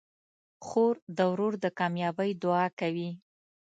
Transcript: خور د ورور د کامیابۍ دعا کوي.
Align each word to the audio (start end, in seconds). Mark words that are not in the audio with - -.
خور 0.65 0.95
د 1.17 1.19
ورور 1.31 1.53
د 1.63 1.65
کامیابۍ 1.79 2.31
دعا 2.43 2.65
کوي. 2.79 3.09